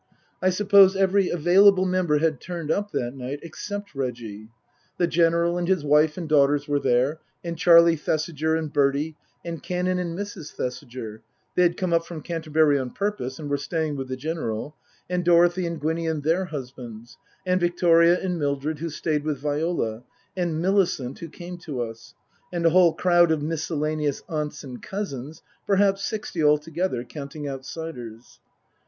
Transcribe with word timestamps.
I 0.41 0.49
suppose 0.49 0.95
188 0.95 1.29
Tasker 1.29 1.29
Jevons 1.29 1.39
every 1.39 1.41
available 1.59 1.85
member 1.85 2.17
had 2.17 2.41
turned 2.41 2.71
up 2.71 2.89
that 2.91 3.13
night, 3.15 3.39
except 3.43 3.93
Reggie. 3.93 4.49
The 4.97 5.05
General 5.05 5.59
and 5.59 5.67
his 5.67 5.83
wife 5.83 6.17
and 6.17 6.27
daughters 6.27 6.67
were 6.67 6.79
there; 6.79 7.19
and 7.43 7.55
Charlie 7.55 7.95
Thesiger 7.97 8.55
and 8.55 8.73
Bertie; 8.73 9.15
and 9.45 9.61
Canon 9.61 9.99
and 9.99 10.17
Mrs. 10.17 10.53
Thesiger 10.55 11.21
(they 11.53 11.61
had 11.61 11.77
come 11.77 11.93
up 11.93 12.03
from 12.03 12.23
Canterbury 12.23 12.79
on 12.79 12.89
purpose, 12.89 13.37
and 13.37 13.47
were 13.47 13.57
staying 13.59 13.95
with 13.95 14.07
the 14.07 14.17
General); 14.17 14.75
and 15.07 15.23
Dorothy 15.23 15.67
and 15.67 15.79
Gwinny 15.79 16.07
and 16.07 16.23
their 16.23 16.45
husbands; 16.45 17.19
and 17.45 17.61
Victoria 17.61 18.19
and 18.19 18.39
Mildred, 18.39 18.79
who 18.79 18.89
stayed 18.89 19.23
with 19.23 19.37
Viola; 19.37 20.01
and 20.35 20.59
Millicent, 20.59 21.19
who 21.19 21.29
came 21.29 21.59
to 21.59 21.79
us; 21.83 22.15
and 22.51 22.65
a 22.65 22.71
whole 22.71 22.93
crowd 22.93 23.31
of 23.31 23.43
miscellaneous 23.43 24.23
aunts 24.27 24.63
and 24.63 24.81
cousins; 24.81 25.43
perhaps 25.67 26.03
sixty 26.03 26.43
altogether, 26.43 27.03
counting 27.03 27.47
outsiders. 27.47 28.39